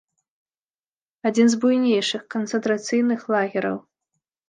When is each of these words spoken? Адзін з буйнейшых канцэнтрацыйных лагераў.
Адзін 1.31 1.47
з 1.55 1.61
буйнейшых 1.67 2.27
канцэнтрацыйных 2.39 3.21
лагераў. 3.37 3.77